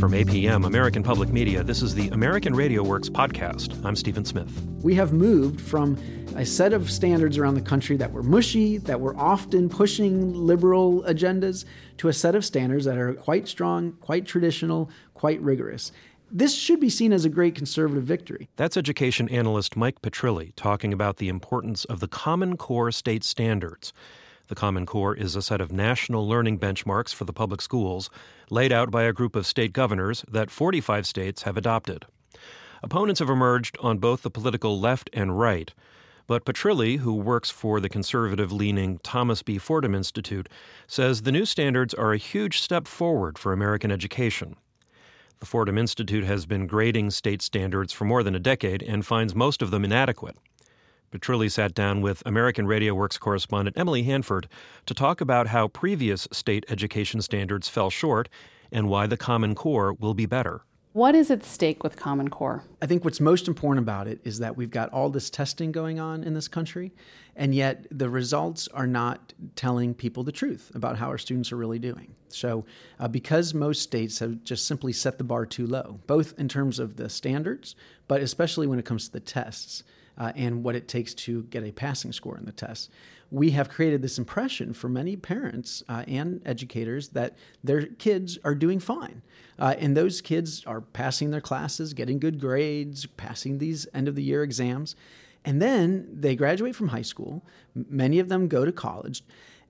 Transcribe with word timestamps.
From 0.00 0.12
APM, 0.12 0.66
American 0.66 1.02
Public 1.02 1.30
Media, 1.30 1.64
this 1.64 1.80
is 1.80 1.94
the 1.94 2.08
American 2.08 2.54
Radio 2.54 2.82
Works 2.82 3.08
podcast. 3.08 3.82
I'm 3.82 3.96
Stephen 3.96 4.26
Smith. 4.26 4.50
We 4.82 4.94
have 4.94 5.14
moved 5.14 5.58
from 5.58 5.96
a 6.36 6.44
set 6.44 6.74
of 6.74 6.90
standards 6.90 7.38
around 7.38 7.54
the 7.54 7.62
country 7.62 7.96
that 7.96 8.12
were 8.12 8.22
mushy, 8.22 8.76
that 8.76 9.00
were 9.00 9.16
often 9.16 9.70
pushing 9.70 10.34
liberal 10.34 11.02
agendas, 11.04 11.64
to 11.96 12.08
a 12.08 12.12
set 12.12 12.34
of 12.34 12.44
standards 12.44 12.84
that 12.84 12.98
are 12.98 13.14
quite 13.14 13.48
strong, 13.48 13.92
quite 14.02 14.26
traditional, 14.26 14.90
quite 15.14 15.40
rigorous. 15.40 15.92
This 16.30 16.54
should 16.54 16.78
be 16.78 16.90
seen 16.90 17.14
as 17.14 17.24
a 17.24 17.30
great 17.30 17.54
conservative 17.54 18.04
victory. 18.04 18.50
That's 18.56 18.76
education 18.76 19.30
analyst 19.30 19.76
Mike 19.76 20.02
Petrilli 20.02 20.52
talking 20.56 20.92
about 20.92 21.16
the 21.16 21.30
importance 21.30 21.86
of 21.86 22.00
the 22.00 22.08
Common 22.08 22.58
Core 22.58 22.92
state 22.92 23.24
standards. 23.24 23.94
The 24.48 24.54
Common 24.54 24.86
Core 24.86 25.14
is 25.14 25.34
a 25.34 25.42
set 25.42 25.60
of 25.60 25.72
national 25.72 26.28
learning 26.28 26.60
benchmarks 26.60 27.12
for 27.12 27.24
the 27.24 27.32
public 27.32 27.60
schools 27.60 28.10
laid 28.48 28.70
out 28.70 28.92
by 28.92 29.02
a 29.02 29.12
group 29.12 29.34
of 29.34 29.44
state 29.44 29.72
governors 29.72 30.24
that 30.30 30.52
45 30.52 31.04
states 31.04 31.42
have 31.42 31.56
adopted. 31.56 32.04
Opponents 32.80 33.18
have 33.18 33.28
emerged 33.28 33.76
on 33.80 33.98
both 33.98 34.22
the 34.22 34.30
political 34.30 34.78
left 34.78 35.10
and 35.12 35.36
right. 35.36 35.74
But 36.28 36.44
Petrilli, 36.44 36.98
who 36.98 37.14
works 37.14 37.50
for 37.50 37.80
the 37.80 37.88
conservative 37.88 38.52
leaning 38.52 38.98
Thomas 39.02 39.42
B. 39.42 39.58
Fordham 39.58 39.96
Institute, 39.96 40.48
says 40.86 41.22
the 41.22 41.32
new 41.32 41.44
standards 41.44 41.92
are 41.94 42.12
a 42.12 42.18
huge 42.18 42.60
step 42.60 42.86
forward 42.86 43.38
for 43.38 43.52
American 43.52 43.90
education. 43.90 44.54
The 45.40 45.46
Fordham 45.46 45.76
Institute 45.76 46.24
has 46.24 46.46
been 46.46 46.68
grading 46.68 47.10
state 47.10 47.42
standards 47.42 47.92
for 47.92 48.04
more 48.04 48.22
than 48.22 48.34
a 48.36 48.40
decade 48.40 48.82
and 48.82 49.04
finds 49.04 49.34
most 49.34 49.60
of 49.60 49.72
them 49.72 49.84
inadequate. 49.84 50.36
Petrilli 51.12 51.50
sat 51.50 51.74
down 51.74 52.00
with 52.00 52.22
American 52.26 52.66
Radio 52.66 52.94
Works 52.94 53.18
correspondent 53.18 53.78
Emily 53.78 54.02
Hanford 54.02 54.48
to 54.86 54.94
talk 54.94 55.20
about 55.20 55.48
how 55.48 55.68
previous 55.68 56.26
state 56.32 56.64
education 56.68 57.22
standards 57.22 57.68
fell 57.68 57.90
short 57.90 58.28
and 58.72 58.88
why 58.88 59.06
the 59.06 59.16
Common 59.16 59.54
Core 59.54 59.92
will 59.92 60.14
be 60.14 60.26
better. 60.26 60.62
What 60.96 61.14
is 61.14 61.30
at 61.30 61.44
stake 61.44 61.84
with 61.84 61.96
Common 61.96 62.30
Core? 62.30 62.64
I 62.80 62.86
think 62.86 63.04
what's 63.04 63.20
most 63.20 63.48
important 63.48 63.84
about 63.84 64.08
it 64.08 64.18
is 64.24 64.38
that 64.38 64.56
we've 64.56 64.70
got 64.70 64.88
all 64.94 65.10
this 65.10 65.28
testing 65.28 65.70
going 65.70 66.00
on 66.00 66.24
in 66.24 66.32
this 66.32 66.48
country, 66.48 66.90
and 67.36 67.54
yet 67.54 67.86
the 67.90 68.08
results 68.08 68.66
are 68.68 68.86
not 68.86 69.34
telling 69.56 69.92
people 69.92 70.24
the 70.24 70.32
truth 70.32 70.72
about 70.74 70.96
how 70.96 71.08
our 71.08 71.18
students 71.18 71.52
are 71.52 71.56
really 71.56 71.78
doing. 71.78 72.14
So, 72.28 72.64
uh, 72.98 73.08
because 73.08 73.52
most 73.52 73.82
states 73.82 74.18
have 74.20 74.42
just 74.42 74.66
simply 74.66 74.94
set 74.94 75.18
the 75.18 75.24
bar 75.24 75.44
too 75.44 75.66
low, 75.66 76.00
both 76.06 76.32
in 76.38 76.48
terms 76.48 76.78
of 76.78 76.96
the 76.96 77.10
standards, 77.10 77.76
but 78.08 78.22
especially 78.22 78.66
when 78.66 78.78
it 78.78 78.86
comes 78.86 79.04
to 79.04 79.12
the 79.12 79.20
tests 79.20 79.84
uh, 80.18 80.32
and 80.34 80.64
what 80.64 80.74
it 80.74 80.88
takes 80.88 81.14
to 81.14 81.42
get 81.44 81.64
a 81.64 81.72
passing 81.72 82.12
score 82.12 82.36
in 82.36 82.44
the 82.44 82.52
test. 82.52 82.90
we 83.30 83.50
have 83.50 83.68
created 83.68 84.02
this 84.02 84.18
impression 84.18 84.72
for 84.72 84.88
many 84.88 85.16
parents 85.16 85.82
uh, 85.88 86.04
and 86.06 86.40
educators 86.46 87.08
that 87.08 87.36
their 87.64 87.86
kids 87.86 88.38
are 88.44 88.54
doing 88.54 88.78
fine. 88.78 89.20
Uh, 89.58 89.74
and 89.78 89.96
those 89.96 90.20
kids 90.20 90.62
are 90.64 90.80
passing 90.80 91.30
their 91.30 91.40
classes, 91.40 91.92
getting 91.92 92.20
good 92.20 92.38
grades, 92.38 93.04
passing 93.16 93.58
these 93.58 93.86
end 93.92 94.06
of 94.06 94.14
the 94.14 94.22
year 94.22 94.44
exams. 94.44 94.94
And 95.44 95.60
then 95.60 96.08
they 96.12 96.36
graduate 96.36 96.76
from 96.76 96.88
high 96.88 97.02
school. 97.02 97.44
Many 97.74 98.20
of 98.20 98.28
them 98.28 98.46
go 98.46 98.64
to 98.64 98.72
college. 98.72 99.24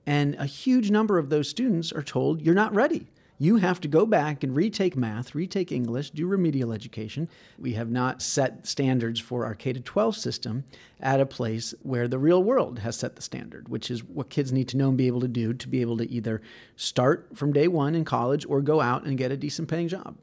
And 0.05 0.35
a 0.37 0.47
huge 0.47 0.91
number 0.91 1.19
of 1.19 1.31
those 1.31 1.49
students 1.49 1.93
are 1.93 2.03
told, 2.03 2.43
You're 2.43 2.55
not 2.55 2.75
ready 2.75 3.07
you 3.39 3.57
have 3.57 3.81
to 3.83 3.89
go 3.89 4.07
back 4.07 4.43
and 4.43 4.57
retake 4.57 4.97
math, 4.97 5.35
retake 5.35 5.71
English, 5.71 6.11
do 6.11 6.27
remedial 6.27 6.73
education. 6.73 7.29
We 7.59 7.75
have 7.75 7.91
not 7.91 8.23
set 8.23 8.67
standards 8.67 9.21
for 9.21 9.45
our 9.45 9.55
K 9.55 9.73
12 9.75 10.17
system 10.17 10.65
at 11.01 11.21
a 11.21 11.27
place 11.27 11.75
where 11.83 12.09
the 12.09 12.19
real 12.19 12.43
world 12.43 12.79
has 12.79 12.97
set 12.97 13.17
the 13.17 13.23
standard, 13.23 13.69
which 13.69 13.91
is 13.91 14.03
what 14.03 14.31
kids 14.31 14.53
need 14.53 14.69
to 14.69 14.77
know 14.77 14.89
and 14.89 14.97
be 14.97 15.07
able 15.07 15.21
to 15.21 15.29
do 15.29 15.53
to 15.53 15.69
be 15.69 15.81
able 15.81 15.99
to 15.99 16.11
either 16.11 16.41
start 16.77 17.29
from 17.35 17.53
day 17.53 17.69
one 17.69 17.95
in 17.95 18.05
college 18.05 18.47
or 18.49 18.61
go 18.63 18.81
out 18.81 19.05
and 19.05 19.19
get 19.19 19.33
a 19.33 19.37
decent 19.37 19.69
paying 19.69 19.89
job. 19.89 20.17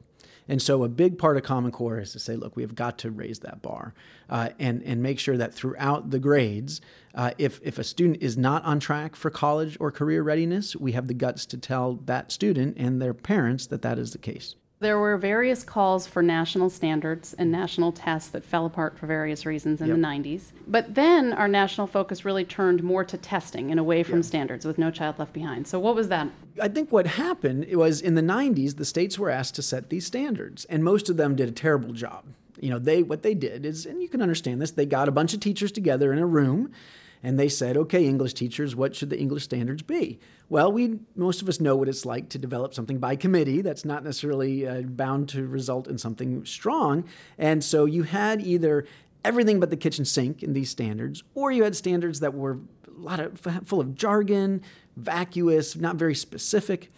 And 0.48 0.62
so 0.62 0.84
a 0.84 0.90
big 0.90 1.18
part 1.18 1.38
of 1.38 1.44
Common 1.44 1.72
Core 1.72 2.00
is 2.00 2.12
to 2.12 2.20
say, 2.20 2.36
look, 2.36 2.56
we 2.56 2.64
have 2.64 2.76
got 2.76 2.98
to 3.00 3.12
raise 3.12 3.40
that 3.40 3.62
bar 3.62 3.94
uh, 4.30 4.50
and, 4.60 4.84
and 4.84 5.02
make 5.02 5.20
sure 5.20 5.38
that 5.38 5.54
throughout 5.54 6.10
the 6.10 6.20
grades, 6.20 6.81
uh, 7.16 7.31
if, 7.38 7.59
if 7.64 7.78
a 7.78 7.84
student 7.84 8.22
is 8.22 8.38
not 8.38 8.64
on 8.66 8.80
track 8.80 9.16
for 9.16 9.30
college 9.30 9.78
or 9.80 9.92
career 9.92 10.24
readiness, 10.24 10.76
we 10.76 10.92
have 10.94 11.08
the 11.08 11.14
guts 11.14 11.46
to 11.48 11.58
tell 11.58 11.96
that 12.06 12.32
student 12.32 12.78
and 12.78 13.02
their 13.02 13.14
parents 13.14 13.68
that 13.68 13.82
that 13.82 13.98
is 13.98 14.12
the 14.12 14.18
case. 14.18 14.56
There 14.84 15.00
were 15.00 15.16
various 15.16 15.64
calls 15.64 16.06
for 16.06 16.22
national 16.22 16.70
standards 16.70 17.34
and 17.34 17.50
national 17.50 17.94
tests 17.94 18.30
that 18.32 18.44
fell 18.44 18.66
apart 18.66 19.00
for 19.00 19.08
various 19.08 19.46
reasons 19.46 19.80
in 19.80 19.88
yep. 19.88 19.96
the 19.96 20.02
90s. 20.02 20.52
But 20.68 20.96
then 20.96 21.32
our 21.32 21.48
national 21.48 21.88
focus 21.88 22.26
really 22.26 22.44
turned 22.44 22.84
more 22.84 23.06
to 23.06 23.18
testing 23.18 23.72
and 23.72 23.80
away 23.80 24.04
from 24.04 24.18
yep. 24.18 24.26
standards 24.26 24.66
with 24.66 24.78
No 24.78 24.92
Child 24.92 25.20
Left 25.20 25.32
Behind. 25.32 25.66
So, 25.66 25.80
what 25.80 25.96
was 25.96 26.10
that? 26.10 26.28
I 26.62 26.68
think 26.68 26.92
what 26.92 27.08
happened 27.08 27.66
was 27.74 28.02
in 28.02 28.16
the 28.16 28.22
90s, 28.22 28.76
the 28.76 28.84
states 28.84 29.18
were 29.18 29.30
asked 29.30 29.56
to 29.56 29.62
set 29.62 29.90
these 29.90 30.06
standards, 30.06 30.66
and 30.66 30.84
most 30.84 31.08
of 31.08 31.16
them 31.16 31.38
did 31.38 31.48
a 31.48 31.54
terrible 31.54 31.94
job. 31.94 32.26
You 32.60 32.70
know, 32.70 32.78
they 32.78 33.04
what 33.04 33.22
they 33.22 33.36
did 33.36 33.66
is, 33.66 33.86
and 33.86 34.02
you 34.02 34.10
can 34.10 34.22
understand 34.22 34.62
this, 34.62 34.72
they 34.72 34.86
got 34.86 35.08
a 35.08 35.14
bunch 35.14 35.34
of 35.34 35.40
teachers 35.40 35.72
together 35.72 36.12
in 36.12 36.20
a 36.20 36.26
room 36.26 36.74
and 37.23 37.39
they 37.39 37.47
said, 37.47 37.78
okay, 37.78 38.06
English 38.06 38.34
teachers, 38.34 38.75
what 38.75 38.95
should 38.95 39.09
the 39.09 39.17
English 39.17 39.45
standards 39.45 39.81
be? 39.81 40.19
Well, 40.50 40.72
we 40.72 41.00
most 41.16 41.41
of 41.41 41.47
us 41.47 41.61
know 41.61 41.75
what 41.78 41.88
it's 41.88 42.06
like 42.06 42.28
to 42.29 42.38
develop 42.38 42.73
something 42.73 43.00
by 43.00 43.16
committee. 43.16 43.61
That's 43.61 43.85
not 43.85 44.03
necessarily 44.03 44.67
uh, 44.67 44.81
bound 44.81 45.29
to 45.29 45.47
result 45.47 45.88
in 45.88 45.97
something 45.97 46.45
strong. 46.45 47.06
And 47.38 47.63
so 47.63 47.85
you 47.85 48.03
had 48.03 48.41
either 48.41 48.85
everything 49.23 49.61
but 49.61 49.69
the 49.69 49.78
kitchen 49.78 50.03
sink 50.03 50.44
in 50.44 50.51
these 50.51 50.69
standards, 50.69 51.23
or 51.34 51.51
you 51.51 51.63
had 51.63 51.78
standards 51.78 52.19
that 52.19 52.34
were 52.34 52.59
a 52.88 53.00
lot 53.00 53.22
of 53.22 53.40
full 53.66 53.79
of 53.79 53.95
jargon, 53.95 54.61
vacuous, 54.97 55.78
not 55.78 55.95
very 55.95 56.16
specific. 56.16 56.91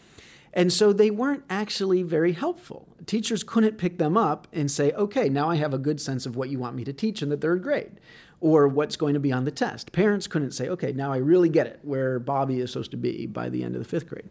And 0.51 0.71
so 0.71 0.93
they 0.93 1.11
weren't 1.11 1.43
actually 1.49 2.01
very 2.01 2.31
helpful. 2.31 2.87
Teachers 3.05 3.43
couldn't 3.43 3.77
pick 3.77 3.97
them 3.97 4.15
up 4.15 4.47
and 4.53 4.71
say, 4.71 4.91
okay, 4.93 5.27
now 5.27 5.49
I 5.49 5.57
have 5.57 5.73
a 5.73 5.77
good 5.77 5.99
sense 5.99 6.25
of 6.25 6.37
what 6.37 6.49
you 6.49 6.57
want 6.57 6.77
me 6.77 6.85
to 6.85 6.93
teach 6.93 7.21
in 7.21 7.27
the 7.27 7.37
third 7.37 7.61
grade 7.61 7.99
or 8.39 8.67
what's 8.67 8.95
going 8.95 9.13
to 9.13 9.19
be 9.19 9.31
on 9.31 9.45
the 9.45 9.51
test. 9.51 9.91
Parents 9.91 10.27
couldn't 10.27 10.51
say, 10.51 10.67
okay, 10.69 10.91
now 10.91 11.11
I 11.11 11.17
really 11.17 11.49
get 11.49 11.67
it 11.67 11.79
where 11.83 12.19
Bobby 12.19 12.59
is 12.59 12.71
supposed 12.71 12.91
to 12.91 12.97
be 12.97 13.25
by 13.25 13.49
the 13.49 13.63
end 13.63 13.75
of 13.75 13.81
the 13.81 13.87
fifth 13.87 14.07
grade. 14.07 14.29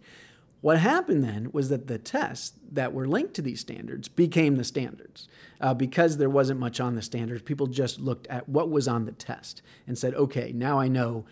What 0.60 0.78
happened 0.78 1.22
then 1.22 1.50
was 1.52 1.68
that 1.68 1.88
the 1.88 1.98
tests 1.98 2.58
that 2.72 2.94
were 2.94 3.06
linked 3.06 3.34
to 3.34 3.42
these 3.42 3.60
standards 3.60 4.08
became 4.08 4.56
the 4.56 4.64
standards. 4.64 5.28
Uh, 5.60 5.74
because 5.74 6.16
there 6.16 6.30
wasn't 6.30 6.58
much 6.58 6.80
on 6.80 6.94
the 6.94 7.02
standards, 7.02 7.42
people 7.42 7.66
just 7.66 8.00
looked 8.00 8.26
at 8.28 8.48
what 8.48 8.70
was 8.70 8.88
on 8.88 9.04
the 9.04 9.12
test 9.12 9.60
and 9.86 9.98
said, 9.98 10.14
okay, 10.14 10.52
now 10.54 10.80
I 10.80 10.88
know 10.88 11.26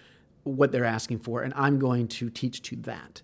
what 0.44 0.72
they're 0.72 0.84
asking 0.84 1.20
for, 1.20 1.42
and 1.42 1.54
I'm 1.56 1.78
going 1.78 2.08
to 2.08 2.28
teach 2.28 2.62
to 2.62 2.76
that 2.76 3.22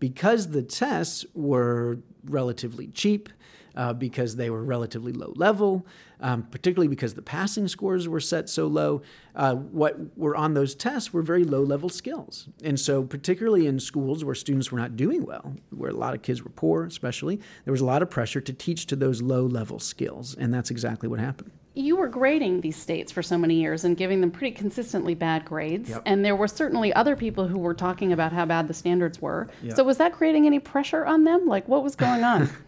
because 0.00 0.50
the 0.50 0.62
tests 0.62 1.24
were 1.34 1.98
relatively 2.24 2.88
cheap, 2.88 3.28
uh, 3.76 3.92
because 3.92 4.36
they 4.36 4.50
were 4.50 4.62
relatively 4.62 5.12
low 5.12 5.32
level, 5.36 5.86
um, 6.20 6.42
particularly 6.44 6.88
because 6.88 7.14
the 7.14 7.22
passing 7.22 7.68
scores 7.68 8.08
were 8.08 8.20
set 8.20 8.48
so 8.48 8.66
low. 8.66 9.02
Uh, 9.34 9.54
what 9.54 10.16
were 10.16 10.36
on 10.36 10.54
those 10.54 10.74
tests 10.74 11.12
were 11.12 11.22
very 11.22 11.44
low 11.44 11.62
level 11.62 11.88
skills. 11.88 12.48
And 12.62 12.78
so, 12.78 13.02
particularly 13.02 13.66
in 13.66 13.80
schools 13.80 14.24
where 14.24 14.34
students 14.34 14.70
were 14.70 14.78
not 14.78 14.96
doing 14.96 15.24
well, 15.24 15.54
where 15.70 15.90
a 15.90 15.94
lot 15.94 16.14
of 16.14 16.22
kids 16.22 16.42
were 16.42 16.50
poor, 16.50 16.84
especially, 16.84 17.40
there 17.64 17.72
was 17.72 17.80
a 17.80 17.86
lot 17.86 18.02
of 18.02 18.10
pressure 18.10 18.40
to 18.40 18.52
teach 18.52 18.86
to 18.86 18.96
those 18.96 19.22
low 19.22 19.44
level 19.44 19.78
skills. 19.78 20.34
And 20.34 20.52
that's 20.52 20.70
exactly 20.70 21.08
what 21.08 21.20
happened 21.20 21.52
you 21.74 21.96
were 21.96 22.08
grading 22.08 22.60
these 22.60 22.76
states 22.76 23.10
for 23.10 23.22
so 23.22 23.36
many 23.36 23.56
years 23.56 23.84
and 23.84 23.96
giving 23.96 24.20
them 24.20 24.30
pretty 24.30 24.54
consistently 24.54 25.14
bad 25.14 25.44
grades. 25.44 25.90
Yep. 25.90 26.02
And 26.06 26.24
there 26.24 26.36
were 26.36 26.48
certainly 26.48 26.92
other 26.94 27.16
people 27.16 27.48
who 27.48 27.58
were 27.58 27.74
talking 27.74 28.12
about 28.12 28.32
how 28.32 28.44
bad 28.44 28.68
the 28.68 28.74
standards 28.74 29.20
were. 29.20 29.48
Yep. 29.62 29.76
So 29.76 29.84
was 29.84 29.98
that 29.98 30.12
creating 30.12 30.46
any 30.46 30.60
pressure 30.60 31.04
on 31.04 31.24
them? 31.24 31.46
Like 31.46 31.68
what 31.68 31.82
was 31.82 31.96
going 31.96 32.22
on? 32.22 32.48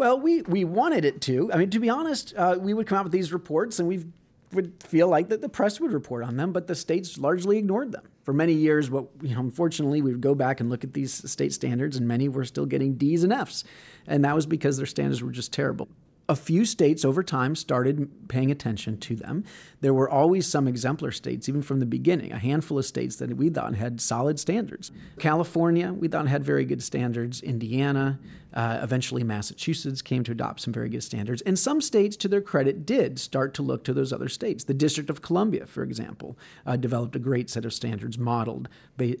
well, 0.00 0.18
we, 0.18 0.40
we 0.40 0.64
wanted 0.64 1.04
it 1.04 1.20
to. 1.20 1.52
I 1.52 1.58
mean, 1.58 1.68
to 1.68 1.78
be 1.78 1.90
honest, 1.90 2.32
uh, 2.34 2.56
we 2.58 2.72
would 2.72 2.86
come 2.86 2.96
out 2.96 3.04
with 3.04 3.12
these 3.12 3.34
reports 3.34 3.78
and 3.78 3.86
we 3.86 4.06
would 4.50 4.82
feel 4.82 5.08
like 5.08 5.28
that 5.28 5.42
the 5.42 5.48
press 5.50 5.78
would 5.78 5.92
report 5.92 6.24
on 6.24 6.38
them, 6.38 6.52
but 6.52 6.66
the 6.66 6.74
states 6.74 7.18
largely 7.18 7.58
ignored 7.58 7.92
them. 7.92 8.08
For 8.24 8.32
many 8.32 8.54
years, 8.54 8.90
what 8.90 9.08
you 9.20 9.34
know, 9.34 9.40
unfortunately, 9.40 10.00
we 10.00 10.12
would 10.12 10.22
go 10.22 10.34
back 10.34 10.58
and 10.58 10.70
look 10.70 10.84
at 10.84 10.94
these 10.94 11.30
state 11.30 11.52
standards, 11.52 11.98
and 11.98 12.08
many 12.08 12.30
were 12.30 12.46
still 12.46 12.64
getting 12.64 12.94
D's 12.94 13.24
and 13.24 13.32
F's, 13.32 13.62
and 14.06 14.24
that 14.24 14.34
was 14.34 14.46
because 14.46 14.78
their 14.78 14.86
standards 14.86 15.22
were 15.22 15.32
just 15.32 15.52
terrible 15.52 15.86
a 16.30 16.36
few 16.36 16.64
states 16.64 17.04
over 17.04 17.24
time 17.24 17.56
started 17.56 18.28
paying 18.28 18.52
attention 18.52 18.96
to 18.98 19.16
them. 19.16 19.42
There 19.80 19.92
were 19.92 20.08
always 20.08 20.46
some 20.46 20.68
exemplar 20.68 21.10
states, 21.10 21.48
even 21.48 21.60
from 21.60 21.80
the 21.80 21.86
beginning, 21.86 22.30
a 22.30 22.38
handful 22.38 22.78
of 22.78 22.86
states 22.86 23.16
that 23.16 23.36
we 23.36 23.50
thought 23.50 23.74
had 23.74 24.00
solid 24.00 24.38
standards. 24.38 24.92
California, 25.18 25.92
we 25.92 26.06
thought 26.06 26.28
had 26.28 26.44
very 26.44 26.64
good 26.64 26.84
standards. 26.84 27.42
Indiana, 27.42 28.20
uh, 28.54 28.78
eventually 28.80 29.24
Massachusetts 29.24 30.02
came 30.02 30.22
to 30.22 30.30
adopt 30.30 30.60
some 30.60 30.72
very 30.72 30.88
good 30.88 31.02
standards. 31.02 31.42
And 31.42 31.58
some 31.58 31.80
states, 31.80 32.16
to 32.18 32.28
their 32.28 32.40
credit, 32.40 32.86
did 32.86 33.18
start 33.18 33.52
to 33.54 33.62
look 33.62 33.82
to 33.82 33.92
those 33.92 34.12
other 34.12 34.28
states. 34.28 34.62
The 34.62 34.74
District 34.74 35.10
of 35.10 35.22
Columbia, 35.22 35.66
for 35.66 35.82
example, 35.82 36.38
uh, 36.64 36.76
developed 36.76 37.16
a 37.16 37.20
great 37.20 37.50
set 37.50 37.64
of 37.64 37.74
standards 37.74 38.18
modeled 38.18 38.68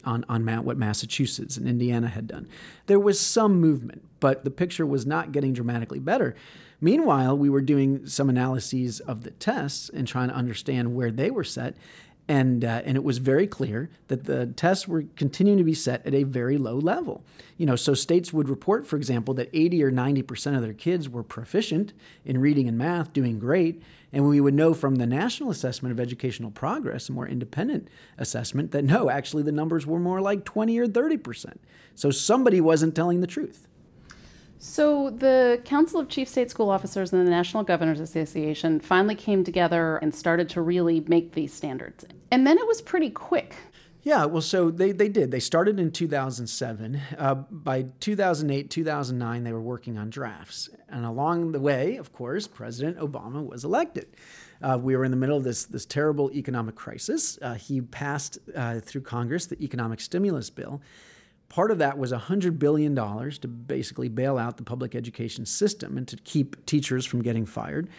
on, 0.04 0.24
on 0.28 0.64
what 0.64 0.76
Massachusetts 0.78 1.56
and 1.56 1.66
Indiana 1.66 2.06
had 2.06 2.28
done. 2.28 2.46
There 2.86 3.00
was 3.00 3.18
some 3.18 3.60
movement, 3.60 4.04
but 4.20 4.44
the 4.44 4.50
picture 4.50 4.86
was 4.86 5.06
not 5.06 5.32
getting 5.32 5.52
dramatically 5.52 5.98
better. 5.98 6.36
Meanwhile, 6.80 7.36
we 7.36 7.50
were 7.50 7.60
doing 7.60 8.06
some 8.06 8.30
analyses 8.30 9.00
of 9.00 9.22
the 9.22 9.30
tests 9.32 9.90
and 9.90 10.08
trying 10.08 10.28
to 10.28 10.34
understand 10.34 10.94
where 10.94 11.10
they 11.10 11.30
were 11.30 11.44
set. 11.44 11.76
And, 12.30 12.64
uh, 12.64 12.82
and 12.84 12.96
it 12.96 13.02
was 13.02 13.18
very 13.18 13.48
clear 13.48 13.90
that 14.06 14.24
the 14.24 14.46
tests 14.46 14.86
were 14.86 15.04
continuing 15.16 15.58
to 15.58 15.64
be 15.64 15.74
set 15.74 16.06
at 16.06 16.14
a 16.14 16.22
very 16.22 16.58
low 16.58 16.76
level. 16.76 17.24
You 17.56 17.66
know, 17.66 17.74
so 17.74 17.92
states 17.92 18.32
would 18.32 18.48
report, 18.48 18.86
for 18.86 18.96
example, 18.96 19.34
that 19.34 19.50
80 19.52 19.82
or 19.82 19.90
90% 19.90 20.54
of 20.54 20.62
their 20.62 20.72
kids 20.72 21.08
were 21.08 21.24
proficient 21.24 21.92
in 22.24 22.38
reading 22.38 22.68
and 22.68 22.78
math, 22.78 23.12
doing 23.12 23.40
great. 23.40 23.82
And 24.12 24.28
we 24.28 24.40
would 24.40 24.54
know 24.54 24.74
from 24.74 24.96
the 24.96 25.06
National 25.06 25.50
Assessment 25.50 25.92
of 25.92 25.98
Educational 25.98 26.52
Progress, 26.52 27.08
a 27.08 27.12
more 27.12 27.26
independent 27.26 27.88
assessment, 28.16 28.70
that 28.70 28.84
no, 28.84 29.10
actually 29.10 29.42
the 29.42 29.50
numbers 29.50 29.84
were 29.84 29.98
more 29.98 30.20
like 30.20 30.44
20 30.44 30.78
or 30.78 30.86
30%. 30.86 31.56
So 31.96 32.12
somebody 32.12 32.60
wasn't 32.60 32.94
telling 32.94 33.22
the 33.22 33.26
truth. 33.26 33.66
So, 34.62 35.08
the 35.08 35.58
Council 35.64 35.98
of 35.98 36.10
Chief 36.10 36.28
State 36.28 36.50
School 36.50 36.68
Officers 36.68 37.14
and 37.14 37.26
the 37.26 37.30
National 37.30 37.62
Governors 37.62 37.98
Association 37.98 38.78
finally 38.78 39.14
came 39.14 39.42
together 39.42 39.96
and 39.96 40.14
started 40.14 40.50
to 40.50 40.60
really 40.60 41.00
make 41.00 41.32
these 41.32 41.54
standards. 41.54 42.04
And 42.30 42.46
then 42.46 42.58
it 42.58 42.66
was 42.66 42.82
pretty 42.82 43.08
quick. 43.08 43.56
Yeah, 44.02 44.26
well, 44.26 44.42
so 44.42 44.70
they, 44.70 44.92
they 44.92 45.08
did. 45.08 45.30
They 45.30 45.40
started 45.40 45.80
in 45.80 45.90
2007. 45.92 47.00
Uh, 47.16 47.36
by 47.50 47.86
2008, 48.00 48.68
2009, 48.68 49.44
they 49.44 49.52
were 49.54 49.62
working 49.62 49.96
on 49.96 50.10
drafts. 50.10 50.68
And 50.90 51.06
along 51.06 51.52
the 51.52 51.60
way, 51.60 51.96
of 51.96 52.12
course, 52.12 52.46
President 52.46 52.98
Obama 52.98 53.42
was 53.42 53.64
elected. 53.64 54.08
Uh, 54.60 54.78
we 54.78 54.94
were 54.94 55.06
in 55.06 55.10
the 55.10 55.16
middle 55.16 55.38
of 55.38 55.44
this, 55.44 55.64
this 55.64 55.86
terrible 55.86 56.30
economic 56.32 56.74
crisis. 56.74 57.38
Uh, 57.40 57.54
he 57.54 57.80
passed 57.80 58.38
uh, 58.54 58.80
through 58.80 59.00
Congress 59.00 59.46
the 59.46 59.62
economic 59.64 60.02
stimulus 60.02 60.50
bill. 60.50 60.82
Part 61.50 61.72
of 61.72 61.78
that 61.78 61.98
was 61.98 62.12
$100 62.12 62.58
billion 62.60 62.94
to 62.94 63.48
basically 63.48 64.08
bail 64.08 64.38
out 64.38 64.56
the 64.56 64.62
public 64.62 64.94
education 64.94 65.44
system 65.44 65.98
and 65.98 66.06
to 66.08 66.16
keep 66.16 66.64
teachers 66.64 67.04
from 67.04 67.22
getting 67.22 67.44
fired. 67.44 67.90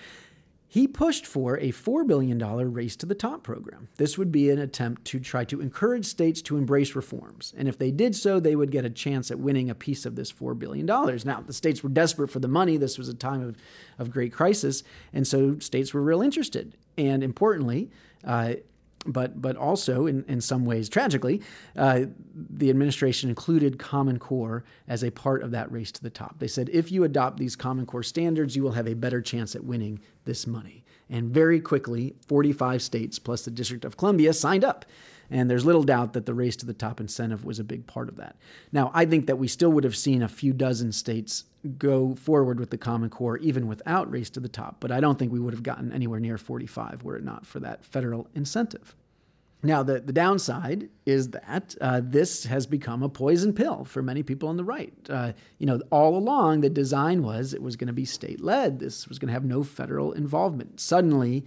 He 0.70 0.88
pushed 0.88 1.28
for 1.28 1.58
a 1.58 1.74
$4 1.74 2.08
billion 2.08 2.40
race 2.40 2.96
to 2.96 3.06
the 3.06 3.14
top 3.14 3.44
program. 3.44 3.90
This 3.98 4.18
would 4.18 4.32
be 4.32 4.50
an 4.50 4.58
attempt 4.58 5.04
to 5.08 5.20
try 5.20 5.44
to 5.44 5.60
encourage 5.60 6.06
states 6.06 6.42
to 6.44 6.56
embrace 6.56 6.96
reforms. 6.96 7.54
And 7.58 7.68
if 7.68 7.78
they 7.78 7.92
did 7.92 8.16
so, 8.16 8.40
they 8.40 8.56
would 8.56 8.72
get 8.72 8.86
a 8.86 8.90
chance 8.90 9.32
at 9.32 9.40
winning 9.40 9.70
a 9.70 9.76
piece 9.76 10.06
of 10.06 10.16
this 10.16 10.32
$4 10.32 10.58
billion. 10.58 10.86
Now, 10.86 11.44
the 11.46 11.52
states 11.52 11.84
were 11.84 11.90
desperate 11.90 12.30
for 12.30 12.40
the 12.40 12.48
money. 12.48 12.78
This 12.78 12.98
was 12.98 13.10
a 13.10 13.14
time 13.14 13.42
of, 13.42 13.58
of 14.00 14.12
great 14.12 14.32
crisis. 14.32 14.82
And 15.12 15.28
so 15.28 15.60
states 15.60 15.94
were 15.94 16.02
real 16.02 16.22
interested. 16.22 16.78
And 16.98 17.22
importantly, 17.22 17.92
uh, 18.24 18.54
but 19.06 19.42
but 19.42 19.56
also 19.56 20.06
in, 20.06 20.24
in 20.28 20.42
some 20.42 20.66
ways 20.66 20.90
tragically, 20.90 21.42
uh, 21.76 22.02
the 22.34 22.70
administration 22.70 23.30
included 23.30 23.80
Common 23.80 24.20
Core 24.20 24.64
as 24.88 25.04
a 25.04 25.12
part 25.12 25.44
of 25.44 25.52
that 25.52 25.72
race 25.72 25.92
to 25.94 26.04
the 26.04 26.10
top. 26.10 26.40
They 26.40 26.48
said 26.48 26.70
if 26.72 26.92
you 26.92 27.04
adopt 27.04 27.38
these 27.38 27.56
Common 27.56 27.86
Core 27.86 28.04
standards, 28.04 28.56
you 28.56 28.64
will 28.64 28.74
have 28.74 28.88
a 28.88 28.94
better 28.94 29.22
chance 29.22 29.56
at 29.56 29.64
winning 29.64 30.00
this 30.26 30.46
money. 30.46 30.84
And 31.10 31.30
very 31.30 31.60
quickly, 31.60 32.16
45 32.28 32.82
states 32.82 33.20
plus 33.20 33.44
the 33.44 33.52
District 33.52 33.84
of 33.84 33.98
Columbia 33.98 34.34
signed 34.34 34.64
up. 34.64 34.86
And 35.32 35.50
there's 35.50 35.66
little 35.66 35.84
doubt 35.84 36.12
that 36.14 36.26
the 36.26 36.34
race 36.34 36.58
to 36.58 36.66
the 36.66 36.74
top 36.74 37.00
incentive 37.00 37.46
was 37.46 37.58
a 37.58 37.64
big 37.64 37.88
part 37.88 38.10
of 38.10 38.18
that. 38.18 38.36
Now, 38.74 38.92
I 38.94 39.06
think 39.06 39.28
that 39.28 39.38
we 39.38 39.48
still 39.48 39.72
would 39.72 39.86
have 39.86 39.96
seen 39.96 40.22
a 40.22 40.28
few 40.28 40.52
dozen 40.52 40.92
states 40.92 41.46
go 41.78 42.16
forward 42.16 42.60
with 42.60 42.70
the 42.70 42.78
Common 42.78 43.10
Core 43.10 43.38
even 43.38 43.68
without 43.68 44.12
race 44.12 44.30
to 44.32 44.42
the 44.42 44.50
top, 44.50 44.78
but 44.82 44.92
I 44.92 45.00
don't 45.00 45.18
think 45.18 45.32
we 45.32 45.40
would 45.40 45.54
have 45.54 45.64
gotten 45.64 45.94
anywhere 45.94 46.20
near 46.20 46.38
45 46.38 47.04
were 47.04 47.16
it 47.16 47.24
not 47.24 47.46
for 47.46 47.62
that 47.62 47.86
federal 47.86 48.28
incentive. 48.36 48.94
Now, 49.64 49.84
the, 49.84 50.00
the 50.00 50.12
downside 50.12 50.90
is 51.06 51.30
that 51.30 51.76
uh, 51.80 52.02
this 52.04 52.46
has 52.46 52.66
become 52.66 53.04
a 53.04 53.10
poison 53.10 53.54
pill 53.54 53.86
for 53.86 54.02
many 54.02 54.24
people 54.24 54.50
on 54.50 54.58
the 54.58 54.64
right. 54.64 54.94
Uh, 55.08 55.34
you 55.60 55.68
know, 55.68 55.80
all 55.92 56.18
along, 56.18 56.62
the 56.62 56.70
design 56.70 57.22
was 57.22 57.54
it 57.54 57.62
was 57.62 57.76
going 57.76 57.88
to 57.88 57.94
be 57.94 58.06
state 58.06 58.42
led, 58.42 58.80
this 58.80 59.08
was 59.08 59.20
going 59.20 59.28
to 59.28 59.34
have 59.34 59.46
no 59.46 59.64
federal 59.64 60.14
involvement. 60.14 60.80
Suddenly, 60.80 61.46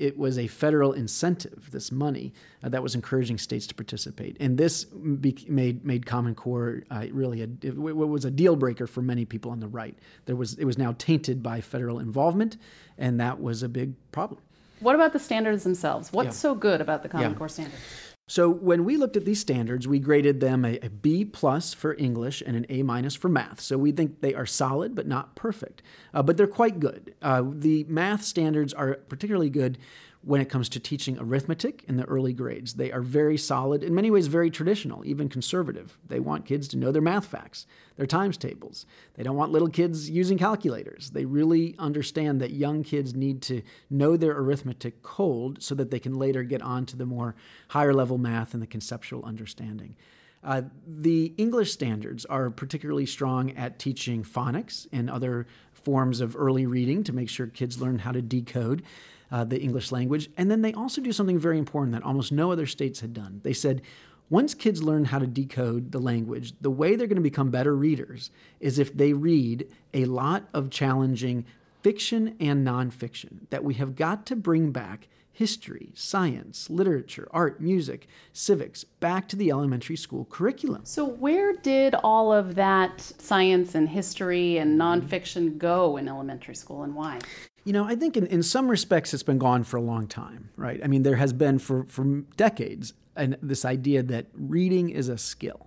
it 0.00 0.16
was 0.16 0.38
a 0.38 0.46
federal 0.46 0.92
incentive, 0.94 1.70
this 1.70 1.92
money, 1.92 2.32
uh, 2.64 2.70
that 2.70 2.82
was 2.82 2.94
encouraging 2.94 3.36
states 3.36 3.66
to 3.66 3.74
participate. 3.74 4.36
And 4.40 4.56
this 4.56 4.84
be- 4.84 5.46
made, 5.46 5.84
made 5.84 6.06
Common 6.06 6.34
Core 6.34 6.84
uh, 6.90 7.06
really 7.12 7.42
a, 7.42 7.48
it, 7.60 7.76
was 7.76 8.24
a 8.24 8.30
deal 8.30 8.56
breaker 8.56 8.86
for 8.86 9.02
many 9.02 9.26
people 9.26 9.50
on 9.50 9.60
the 9.60 9.68
right. 9.68 9.96
There 10.24 10.36
was, 10.36 10.54
it 10.54 10.64
was 10.64 10.78
now 10.78 10.94
tainted 10.96 11.42
by 11.42 11.60
federal 11.60 11.98
involvement, 11.98 12.56
and 12.96 13.20
that 13.20 13.40
was 13.40 13.62
a 13.62 13.68
big 13.68 13.92
problem. 14.10 14.40
What 14.80 14.94
about 14.94 15.12
the 15.12 15.18
standards 15.18 15.64
themselves? 15.64 16.10
What's 16.10 16.28
yeah. 16.28 16.32
so 16.32 16.54
good 16.54 16.80
about 16.80 17.02
the 17.02 17.10
Common 17.10 17.32
yeah. 17.32 17.36
Core 17.36 17.50
standards? 17.50 17.82
So 18.30 18.48
when 18.48 18.84
we 18.84 18.96
looked 18.96 19.16
at 19.16 19.24
these 19.24 19.40
standards, 19.40 19.88
we 19.88 19.98
graded 19.98 20.38
them 20.38 20.64
a, 20.64 20.78
a 20.84 20.88
B 20.88 21.24
plus 21.24 21.74
for 21.74 21.96
English 21.98 22.44
and 22.46 22.54
an 22.56 22.64
A 22.68 22.84
minus 22.84 23.16
for 23.16 23.28
math. 23.28 23.60
So 23.60 23.76
we 23.76 23.90
think 23.90 24.20
they 24.20 24.34
are 24.34 24.46
solid 24.46 24.94
but 24.94 25.08
not 25.08 25.34
perfect, 25.34 25.82
uh, 26.14 26.22
but 26.22 26.36
they're 26.36 26.46
quite 26.46 26.78
good. 26.78 27.12
Uh, 27.20 27.42
the 27.44 27.82
math 27.88 28.22
standards 28.22 28.72
are 28.72 28.94
particularly 29.08 29.50
good 29.50 29.78
when 30.22 30.40
it 30.40 30.50
comes 30.50 30.68
to 30.68 30.78
teaching 30.78 31.16
arithmetic 31.18 31.82
in 31.88 31.96
the 31.96 32.04
early 32.04 32.34
grades. 32.34 32.74
They 32.74 32.92
are 32.92 33.00
very 33.00 33.38
solid, 33.38 33.82
in 33.82 33.94
many 33.94 34.10
ways, 34.10 34.26
very 34.26 34.50
traditional, 34.50 35.04
even 35.06 35.30
conservative. 35.30 35.96
They 36.06 36.20
want 36.20 36.44
kids 36.44 36.68
to 36.68 36.76
know 36.76 36.92
their 36.92 37.00
math 37.00 37.26
facts, 37.26 37.66
their 37.96 38.06
times 38.06 38.36
tables. 38.36 38.84
They 39.14 39.22
don't 39.22 39.36
want 39.36 39.50
little 39.50 39.70
kids 39.70 40.10
using 40.10 40.36
calculators. 40.36 41.10
They 41.10 41.24
really 41.24 41.74
understand 41.78 42.40
that 42.42 42.50
young 42.50 42.82
kids 42.82 43.14
need 43.14 43.40
to 43.42 43.62
know 43.88 44.16
their 44.16 44.32
arithmetic 44.38 45.02
cold 45.02 45.62
so 45.62 45.74
that 45.76 45.90
they 45.90 45.98
can 45.98 46.14
later 46.14 46.42
get 46.42 46.60
on 46.60 46.84
to 46.86 46.96
the 46.96 47.06
more 47.06 47.34
higher 47.68 47.94
level 47.94 48.18
math 48.18 48.52
and 48.52 48.62
the 48.62 48.66
conceptual 48.66 49.24
understanding. 49.24 49.96
Uh, 50.42 50.62
the 50.86 51.34
English 51.36 51.72
standards 51.72 52.24
are 52.26 52.50
particularly 52.50 53.06
strong 53.06 53.50
at 53.52 53.78
teaching 53.78 54.22
phonics 54.22 54.86
and 54.92 55.10
other 55.10 55.46
forms 55.72 56.20
of 56.20 56.36
early 56.36 56.66
reading 56.66 57.04
to 57.04 57.12
make 57.12 57.28
sure 57.28 57.46
kids 57.46 57.80
learn 57.80 57.98
how 58.00 58.12
to 58.12 58.22
decode 58.22 58.82
uh, 59.30 59.44
the 59.44 59.60
English 59.60 59.92
language. 59.92 60.30
And 60.36 60.50
then 60.50 60.62
they 60.62 60.72
also 60.72 61.00
do 61.00 61.12
something 61.12 61.38
very 61.38 61.58
important 61.58 61.92
that 61.92 62.02
almost 62.02 62.32
no 62.32 62.50
other 62.50 62.66
states 62.66 63.00
had 63.00 63.14
done. 63.14 63.40
They 63.44 63.52
said, 63.52 63.82
once 64.28 64.54
kids 64.54 64.82
learn 64.82 65.06
how 65.06 65.18
to 65.18 65.26
decode 65.26 65.90
the 65.90 65.98
language, 65.98 66.54
the 66.60 66.70
way 66.70 66.94
they're 66.94 67.08
going 67.08 67.16
to 67.16 67.22
become 67.22 67.50
better 67.50 67.74
readers 67.74 68.30
is 68.60 68.78
if 68.78 68.96
they 68.96 69.12
read 69.12 69.66
a 69.92 70.04
lot 70.04 70.48
of 70.54 70.70
challenging 70.70 71.44
fiction 71.82 72.36
and 72.40 72.66
nonfiction, 72.66 73.48
that 73.50 73.64
we 73.64 73.74
have 73.74 73.96
got 73.96 74.26
to 74.26 74.36
bring 74.36 74.70
back 74.72 75.08
history, 75.32 75.90
science, 75.94 76.68
literature, 76.68 77.26
art, 77.30 77.60
music, 77.60 78.06
civics 78.32 78.84
back 78.84 79.26
to 79.28 79.36
the 79.36 79.50
elementary 79.50 79.96
school 79.96 80.26
curriculum. 80.26 80.82
So, 80.84 81.04
where 81.04 81.54
did 81.54 81.94
all 81.94 82.32
of 82.32 82.56
that 82.56 83.00
science 83.00 83.74
and 83.74 83.88
history 83.88 84.58
and 84.58 84.78
mm-hmm. 84.78 85.06
nonfiction 85.06 85.56
go 85.56 85.96
in 85.96 86.08
elementary 86.08 86.54
school 86.54 86.82
and 86.82 86.94
why? 86.94 87.20
You 87.64 87.72
know, 87.72 87.84
I 87.84 87.94
think 87.94 88.16
in, 88.16 88.26
in 88.26 88.42
some 88.42 88.70
respects 88.70 89.14
it's 89.14 89.22
been 89.22 89.38
gone 89.38 89.64
for 89.64 89.76
a 89.76 89.82
long 89.82 90.06
time, 90.06 90.50
right? 90.56 90.80
I 90.82 90.86
mean, 90.86 91.04
there 91.04 91.16
has 91.16 91.32
been 91.32 91.58
for, 91.58 91.84
for 91.84 92.04
decades 92.36 92.92
an, 93.16 93.36
this 93.42 93.64
idea 93.64 94.02
that 94.04 94.26
reading 94.34 94.90
is 94.90 95.08
a 95.08 95.18
skill. 95.18 95.66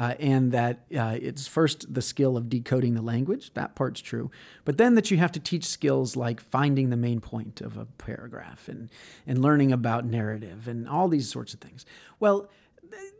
Uh, 0.00 0.14
and 0.18 0.50
that 0.52 0.80
uh, 0.98 1.18
it's 1.20 1.46
first 1.46 1.92
the 1.92 2.00
skill 2.00 2.38
of 2.38 2.48
decoding 2.48 2.94
the 2.94 3.02
language, 3.02 3.52
that 3.52 3.74
part's 3.74 4.00
true, 4.00 4.30
but 4.64 4.78
then 4.78 4.94
that 4.94 5.10
you 5.10 5.18
have 5.18 5.30
to 5.30 5.38
teach 5.38 5.66
skills 5.66 6.16
like 6.16 6.40
finding 6.40 6.88
the 6.88 6.96
main 6.96 7.20
point 7.20 7.60
of 7.60 7.76
a 7.76 7.84
paragraph 7.98 8.66
and, 8.66 8.88
and 9.26 9.42
learning 9.42 9.72
about 9.72 10.06
narrative 10.06 10.66
and 10.66 10.88
all 10.88 11.06
these 11.06 11.30
sorts 11.30 11.52
of 11.52 11.60
things. 11.60 11.84
Well, 12.18 12.48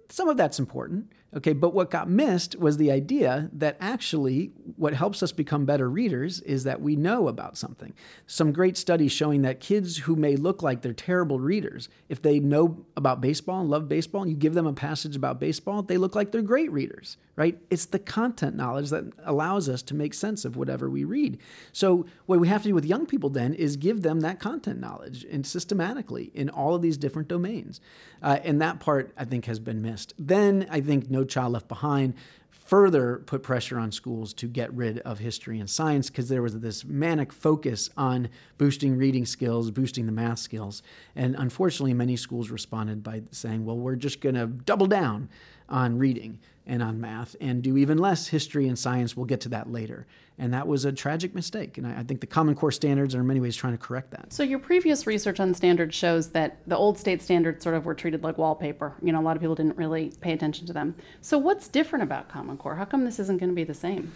some 0.09 0.31
of 0.31 0.39
that's 0.39 0.59
important. 0.59 1.13
Okay, 1.37 1.53
but 1.53 1.73
what 1.73 1.91
got 1.91 2.11
missed 2.11 2.59
was 2.59 2.77
the 2.77 2.91
idea 2.91 3.51
that 3.53 3.77
actually 3.79 4.51
what 4.75 4.95
helps 4.95 5.23
us 5.23 5.31
become 5.31 5.65
better 5.65 5.89
readers 5.89 6.41
is 6.41 6.65
that 6.65 6.81
we 6.81 6.97
know 6.97 7.29
about 7.29 7.57
something. 7.57 7.95
Some 8.27 8.51
great 8.51 8.77
studies 8.77 9.13
showing 9.13 9.43
that 9.43 9.61
kids 9.61 9.99
who 9.99 10.17
may 10.17 10.35
look 10.35 10.61
like 10.61 10.83
they're 10.83 10.93
terrible 10.93 11.39
readers, 11.39 11.89
if 12.09 12.21
they 12.21 12.41
know 12.41 12.85
about 12.97 13.21
baseball 13.21 13.61
and 13.61 13.71
love 13.71 13.89
baseball, 13.89 14.23
and 14.23 14.31
you 14.31 14.37
give 14.37 14.55
them 14.55 14.67
a 14.67 14.73
passage 14.73 15.15
about 15.15 15.39
baseball, 15.39 15.83
they 15.83 15.99
look 15.99 16.17
like 16.17 16.33
they're 16.33 16.43
great 16.43 16.73
readers, 16.73 17.17
right? 17.37 17.57
It's 17.71 17.87
the 17.87 18.01
content 18.01 18.57
knowledge 18.57 18.91
that 18.91 19.05
allows 19.25 19.69
us 19.69 19.83
to 19.83 19.95
make 19.95 20.15
sense 20.15 20.45
of 20.45 20.57
whatever 20.57 20.91
we 20.91 21.05
read. 21.05 21.39
So, 21.73 22.07
what 22.27 22.41
we 22.41 22.49
have 22.49 22.63
to 22.63 22.69
do 22.69 22.75
with 22.75 22.85
young 22.85 23.07
people 23.07 23.31
then 23.31 23.55
is 23.55 23.77
give 23.77 24.03
them 24.03 24.21
that 24.21 24.41
content 24.41 24.81
knowledge 24.81 25.25
and 25.31 25.47
systematically 25.47 26.33
in 26.35 26.51
all 26.51 26.75
of 26.75 26.83
these 26.83 26.97
different 26.97 27.29
domains. 27.29 27.81
Uh, 28.23 28.39
and 28.45 28.61
that 28.61 28.81
part, 28.81 29.13
I 29.17 29.25
think, 29.25 29.47
has 29.47 29.59
been 29.59 29.81
missed. 29.81 30.13
Then 30.19 30.67
I 30.71 30.81
think 30.81 31.09
no 31.09 31.20
no 31.21 31.25
Child 31.25 31.53
Left 31.53 31.69
Behind 31.69 32.15
further 32.51 33.23
put 33.27 33.43
pressure 33.43 33.79
on 33.79 33.91
schools 33.91 34.33
to 34.33 34.47
get 34.47 34.73
rid 34.73 35.01
of 35.01 35.19
history 35.19 35.59
and 35.59 35.69
science 35.69 36.09
because 36.09 36.29
there 36.29 36.43
was 36.43 36.59
this 36.61 36.85
manic 36.85 37.33
focus 37.33 37.91
on 37.97 38.29
boosting 38.59 38.97
reading 38.97 39.27
skills, 39.27 39.71
boosting 39.71 40.07
the 40.07 40.13
math 40.13 40.39
skills. 40.39 40.83
And 41.17 41.35
unfortunately, 41.37 41.95
many 41.95 42.17
schools 42.17 42.51
responded 42.51 43.03
by 43.03 43.23
saying, 43.33 43.65
well, 43.65 43.77
we're 43.77 43.97
just 43.97 44.21
going 44.21 44.37
to 44.37 44.47
double 44.47 44.87
down 44.87 45.29
on 45.69 45.99
reading. 45.99 46.39
and 46.67 46.83
on 46.83 47.01
math, 47.01 47.35
and 47.41 47.63
do 47.63 47.77
even 47.77 47.99
less 47.99 48.29
history 48.29 48.69
and 48.69 48.79
science. 48.79 49.17
We'll 49.17 49.27
get 49.27 49.41
to 49.41 49.49
that 49.49 49.73
later. 49.73 50.07
And 50.41 50.55
that 50.55 50.67
was 50.67 50.87
a 50.87 50.93
tragic 50.93 51.35
mistake. 51.35 51.77
And 51.77 51.87
I, 51.87 52.01
I 52.01 52.03
think 52.03 52.23
the 52.23 52.27
Common 52.27 52.55
Core 52.55 52.73
standards 52.73 53.15
are 53.15 53.21
in 53.21 53.27
many 53.27 53.41
ways 53.41 53.55
trying 53.55 53.75
to 53.75 53.79
correct 53.79 54.11
that. 54.13 54.33
So, 54.33 54.43
your 54.43 54.59
previous 54.59 55.07
research 55.07 55.39
on 55.39 55.53
standards 55.53 55.95
shows 55.95 56.31
that 56.31 56.67
the 56.67 56.77
old 56.77 56.99
state 56.99 57.21
standards 57.21 57.63
sort 57.63 57.75
of 57.75 57.85
were 57.85 57.95
treated 57.95 58.25
like 58.25 58.39
wallpaper. 58.39 58.95
You 59.03 59.13
know, 59.13 59.21
a 59.21 59.23
lot 59.23 59.37
of 59.37 59.43
people 59.43 59.55
didn't 59.55 59.77
really 59.77 60.15
pay 60.23 60.33
attention 60.33 60.67
to 60.67 60.73
them. 60.73 60.97
So, 61.21 61.37
what's 61.37 61.69
different 61.69 62.05
about 62.05 62.31
Common 62.31 62.57
Core? 62.57 62.75
How 62.75 62.87
come 62.87 63.05
this 63.05 63.19
isn't 63.19 63.37
going 63.37 63.51
to 63.51 63.55
be 63.55 63.65
the 63.65 63.75
same? 63.75 64.13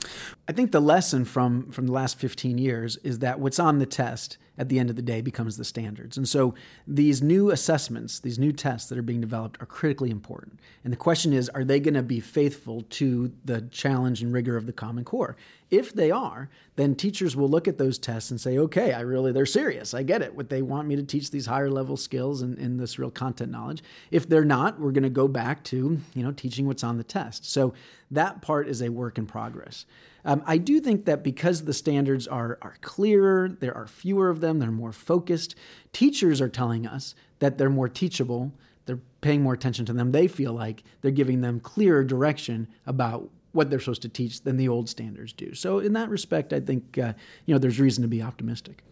I 0.49 0.53
think 0.53 0.73
the 0.73 0.81
lesson 0.81 1.27
from, 1.27 1.71
from 1.71 1.87
the 1.87 1.93
last 1.93 2.19
15 2.19 2.57
years 2.57 2.97
is 3.05 3.19
that 3.19 3.39
what's 3.39 3.59
on 3.59 3.79
the 3.79 3.87
test 3.87 4.39
at 4.57 4.69
the 4.69 4.79
end 4.79 4.91
of 4.91 4.97
the 4.97 5.03
day 5.03 5.21
becomes 5.21 5.57
the 5.57 5.65
standards. 5.65 6.17
And 6.17 6.29
so 6.29 6.55
these 6.87 7.23
new 7.23 7.51
assessments, 7.51 8.21
these 8.21 8.39
new 8.39 8.53
tests 8.53 8.89
that 8.89 8.99
are 8.99 9.03
being 9.03 9.21
developed 9.21 9.61
are 9.61 9.67
critically 9.67 10.11
important. 10.11 10.61
And 10.85 10.93
the 10.93 10.97
question 10.97 11.33
is 11.33 11.49
are 11.51 11.65
they 11.65 11.81
going 11.81 11.95
to 11.95 12.03
be 12.03 12.21
faithful 12.21 12.83
to 12.91 13.33
the 13.45 13.63
challenge 13.63 14.23
and 14.23 14.33
rigor 14.33 14.57
of 14.57 14.67
the 14.67 14.73
Common 14.73 15.05
Core? 15.05 15.37
If 15.71 15.93
they 15.93 16.11
are, 16.15 16.49
then 16.77 16.95
teachers 16.95 17.37
will 17.37 17.49
look 17.49 17.69
at 17.69 17.77
those 17.77 17.99
tests 17.99 18.31
and 18.31 18.41
say, 18.41 18.57
okay, 18.57 18.93
I 18.93 19.01
really, 19.01 19.33
they're 19.33 19.45
serious. 19.45 19.93
I 19.93 20.03
get 20.03 20.23
it. 20.23 20.35
What 20.35 20.49
they 20.49 20.63
want 20.63 20.89
me 20.89 20.97
to 20.97 21.03
teach 21.03 21.31
these 21.31 21.47
higher 21.47 21.71
level 21.71 21.97
skills 21.97 22.41
and, 22.41 22.57
and 22.59 22.81
this 22.81 22.99
real 22.99 23.11
content 23.11 23.51
knowledge. 23.53 23.83
If 24.11 24.29
they're 24.29 24.45
not, 24.45 24.81
we're 24.81 24.93
going 24.93 25.03
to 25.03 25.11
go 25.11 25.29
back 25.29 25.63
to, 25.65 25.99
you 26.15 26.23
know, 26.23 26.33
teaching 26.33 26.67
what's 26.67 26.85
on 26.85 26.97
the 26.97 27.05
test. 27.05 27.45
So 27.45 27.75
that 28.11 28.41
part 28.41 28.69
is 28.69 28.81
a 28.81 28.89
work 28.89 29.19
in 29.19 29.27
progress. 29.27 29.85
Um, 30.25 30.43
I 30.47 30.57
do 30.57 30.81
think 30.81 31.05
that 31.05 31.23
because 31.23 31.65
the 31.65 31.75
standards 31.75 32.27
are, 32.27 32.59
are 32.63 32.77
clearer, 32.81 33.51
there 33.61 33.77
are 33.77 33.87
fewer 33.87 34.31
of 34.31 34.41
them, 34.41 34.59
they're 34.59 34.71
more 34.71 34.93
focused, 34.93 35.55
teachers 35.93 36.41
are 36.41 36.49
telling 36.49 36.87
us 36.87 37.15
that 37.41 37.59
they're 37.59 37.69
more 37.69 37.91
teachable, 37.91 38.53
they're 38.87 39.01
paying 39.21 39.43
more 39.43 39.55
attention 39.55 39.85
to 39.87 39.93
them. 39.93 40.13
They 40.13 40.29
feel 40.29 40.53
like 40.53 40.83
they're 41.01 41.11
giving 41.11 41.41
them 41.41 41.61
clearer 41.61 42.05
direction 42.05 42.69
about 42.87 43.29
what 43.55 43.71
they're 43.71 43.81
supposed 43.81 44.03
to 44.03 44.09
teach 44.09 44.43
than 44.43 44.57
the 44.57 44.69
old 44.69 44.89
standards 44.89 45.33
do. 45.33 45.55
So, 45.55 45.79
in 45.79 45.93
that 45.95 46.11
respect, 46.11 46.53
I 46.53 46.61
think 46.61 46.99
uh, 46.99 47.15
you 47.47 47.55
know 47.55 47.59
there's 47.59 47.81
reason 47.81 48.03
to 48.03 48.09
be 48.09 48.21
optimistic. 48.21 48.83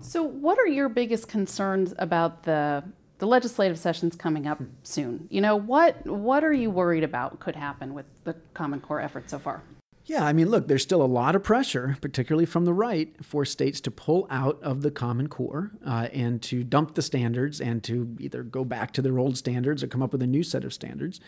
So, 0.00 0.22
what 0.22 0.58
are 0.58 0.66
your 0.66 0.88
biggest 0.88 1.28
concerns 1.28 1.94
about 1.98 2.44
the 2.44 2.84
the 3.18 3.26
legislative 3.26 3.78
sessions 3.78 4.14
coming 4.14 4.46
up 4.46 4.60
soon? 4.82 5.26
You 5.30 5.40
know, 5.40 5.56
what 5.56 6.06
what 6.06 6.44
are 6.44 6.52
you 6.52 6.70
worried 6.70 7.04
about 7.04 7.40
could 7.40 7.56
happen 7.56 7.94
with 7.94 8.06
the 8.24 8.36
Common 8.54 8.80
Core 8.80 9.00
effort 9.00 9.28
so 9.30 9.38
far? 9.38 9.62
Yeah, 10.08 10.24
I 10.24 10.32
mean, 10.32 10.48
look, 10.48 10.68
there's 10.68 10.82
still 10.82 11.02
a 11.02 11.04
lot 11.04 11.36
of 11.36 11.42
pressure, 11.42 11.98
particularly 12.00 12.46
from 12.46 12.64
the 12.64 12.72
right, 12.72 13.14
for 13.22 13.44
states 13.44 13.78
to 13.82 13.90
pull 13.90 14.26
out 14.30 14.58
of 14.62 14.80
the 14.80 14.90
Common 14.90 15.28
Core 15.28 15.72
uh, 15.86 16.08
and 16.14 16.40
to 16.44 16.64
dump 16.64 16.94
the 16.94 17.02
standards 17.02 17.60
and 17.60 17.84
to 17.84 18.16
either 18.18 18.42
go 18.42 18.64
back 18.64 18.92
to 18.94 19.02
their 19.02 19.18
old 19.18 19.36
standards 19.36 19.82
or 19.82 19.86
come 19.86 20.02
up 20.02 20.12
with 20.12 20.22
a 20.22 20.26
new 20.26 20.42
set 20.42 20.64
of 20.64 20.72
standards. 20.72 21.20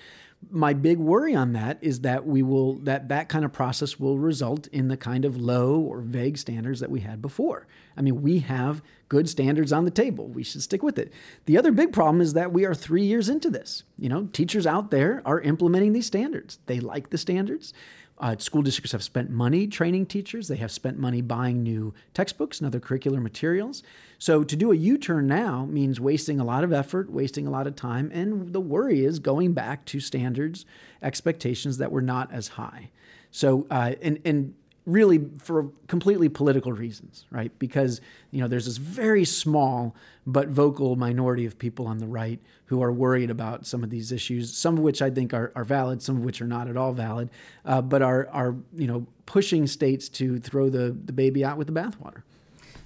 My 0.50 0.72
big 0.72 0.96
worry 0.96 1.34
on 1.34 1.52
that 1.52 1.76
is 1.82 2.00
that 2.00 2.26
we 2.26 2.42
will 2.42 2.76
that 2.84 3.08
that 3.10 3.28
kind 3.28 3.44
of 3.44 3.52
process 3.52 4.00
will 4.00 4.18
result 4.18 4.66
in 4.68 4.88
the 4.88 4.96
kind 4.96 5.26
of 5.26 5.36
low 5.36 5.78
or 5.78 6.00
vague 6.00 6.38
standards 6.38 6.80
that 6.80 6.90
we 6.90 7.00
had 7.00 7.20
before. 7.20 7.66
I 7.98 8.00
mean, 8.00 8.22
we 8.22 8.38
have 8.38 8.80
good 9.10 9.28
standards 9.28 9.74
on 9.74 9.84
the 9.84 9.90
table. 9.90 10.28
We 10.28 10.42
should 10.42 10.62
stick 10.62 10.82
with 10.82 10.98
it. 10.98 11.12
The 11.44 11.58
other 11.58 11.72
big 11.72 11.92
problem 11.92 12.22
is 12.22 12.32
that 12.32 12.50
we 12.50 12.64
are 12.64 12.74
3 12.74 13.04
years 13.04 13.28
into 13.28 13.50
this. 13.50 13.82
You 13.98 14.08
know, 14.08 14.30
teachers 14.32 14.66
out 14.66 14.90
there 14.90 15.20
are 15.26 15.42
implementing 15.42 15.92
these 15.92 16.06
standards. 16.06 16.60
They 16.64 16.80
like 16.80 17.10
the 17.10 17.18
standards. 17.18 17.74
Uh, 18.20 18.36
school 18.38 18.60
districts 18.60 18.92
have 18.92 19.02
spent 19.02 19.30
money 19.30 19.66
training 19.66 20.04
teachers. 20.04 20.46
They 20.48 20.56
have 20.56 20.70
spent 20.70 20.98
money 20.98 21.22
buying 21.22 21.62
new 21.62 21.94
textbooks 22.12 22.60
and 22.60 22.66
other 22.66 22.78
curricular 22.78 23.20
materials. 23.20 23.82
So 24.18 24.44
to 24.44 24.56
do 24.56 24.70
a 24.70 24.76
U 24.76 24.98
turn 24.98 25.26
now 25.26 25.64
means 25.64 25.98
wasting 25.98 26.38
a 26.38 26.44
lot 26.44 26.62
of 26.62 26.72
effort, 26.72 27.10
wasting 27.10 27.46
a 27.46 27.50
lot 27.50 27.66
of 27.66 27.74
time, 27.76 28.10
and 28.12 28.52
the 28.52 28.60
worry 28.60 29.06
is 29.06 29.18
going 29.20 29.54
back 29.54 29.86
to 29.86 30.00
standards, 30.00 30.66
expectations 31.02 31.78
that 31.78 31.90
were 31.90 32.02
not 32.02 32.30
as 32.30 32.48
high. 32.48 32.90
So, 33.30 33.66
uh, 33.70 33.94
and, 34.02 34.20
and 34.24 34.54
really 34.86 35.20
for 35.38 35.70
completely 35.86 36.28
political 36.28 36.72
reasons, 36.72 37.26
right? 37.30 37.52
Because 37.58 38.00
you 38.30 38.40
know 38.40 38.48
there's 38.48 38.66
this 38.66 38.76
very 38.76 39.24
small 39.24 39.94
but 40.26 40.48
vocal 40.48 40.96
minority 40.96 41.46
of 41.46 41.58
people 41.58 41.86
on 41.86 41.98
the 41.98 42.06
right 42.06 42.40
who 42.66 42.82
are 42.82 42.92
worried 42.92 43.30
about 43.30 43.66
some 43.66 43.82
of 43.82 43.90
these 43.90 44.12
issues, 44.12 44.56
some 44.56 44.76
of 44.76 44.82
which 44.82 45.02
I 45.02 45.10
think 45.10 45.34
are, 45.34 45.52
are 45.54 45.64
valid, 45.64 46.02
some 46.02 46.16
of 46.16 46.24
which 46.24 46.40
are 46.40 46.46
not 46.46 46.68
at 46.68 46.76
all 46.76 46.92
valid, 46.92 47.30
uh, 47.64 47.82
but 47.82 48.02
are 48.02 48.28
are 48.32 48.54
you 48.76 48.86
know 48.86 49.06
pushing 49.26 49.66
states 49.66 50.08
to 50.10 50.38
throw 50.38 50.68
the 50.68 50.96
the 51.04 51.12
baby 51.12 51.44
out 51.44 51.56
with 51.56 51.66
the 51.66 51.72
bathwater. 51.72 52.22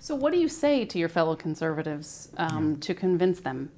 So, 0.01 0.15
what 0.15 0.33
do 0.35 0.39
you 0.39 0.49
say 0.49 0.85
to 0.85 0.99
your 0.99 1.09
fellow 1.09 1.35
conservatives 1.35 2.29
um, 2.37 2.73
yeah. 2.73 2.77
to 2.81 2.95
convince 2.95 3.41
them 3.41 3.71